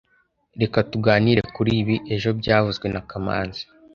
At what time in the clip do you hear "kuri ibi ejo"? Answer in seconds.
1.55-2.29